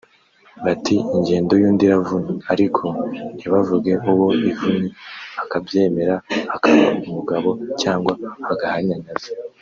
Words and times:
bati 0.65 0.95
“Ingendo 1.15 1.51
y’undi 1.61 1.83
iravuna” 1.87 2.31
ariko 2.53 2.83
ntibavuge 3.35 3.93
uwo 4.11 4.27
ivunye 4.49 4.89
akabyemera 5.43 6.15
akaba 6.55 6.85
umugabo 7.07 7.49
cyangwa 7.81 8.13
agahanyanyaza 8.53 9.29